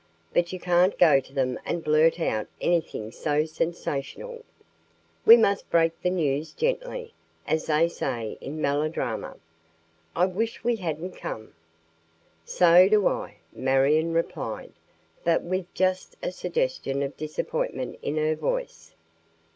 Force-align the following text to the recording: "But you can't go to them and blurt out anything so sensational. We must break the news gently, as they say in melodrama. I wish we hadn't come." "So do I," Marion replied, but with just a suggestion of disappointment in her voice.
"But 0.33 0.51
you 0.51 0.59
can't 0.59 0.97
go 0.97 1.19
to 1.19 1.31
them 1.31 1.59
and 1.63 1.83
blurt 1.83 2.19
out 2.19 2.47
anything 2.59 3.11
so 3.11 3.45
sensational. 3.45 4.43
We 5.27 5.37
must 5.37 5.69
break 5.69 6.01
the 6.01 6.09
news 6.09 6.53
gently, 6.53 7.13
as 7.45 7.67
they 7.67 7.87
say 7.87 8.35
in 8.41 8.59
melodrama. 8.59 9.37
I 10.15 10.25
wish 10.25 10.63
we 10.63 10.77
hadn't 10.77 11.17
come." 11.17 11.53
"So 12.45 12.89
do 12.89 13.05
I," 13.07 13.35
Marion 13.53 14.11
replied, 14.11 14.71
but 15.23 15.43
with 15.43 15.71
just 15.75 16.17
a 16.23 16.31
suggestion 16.31 17.03
of 17.03 17.15
disappointment 17.15 17.99
in 18.01 18.17
her 18.17 18.33
voice. 18.35 18.95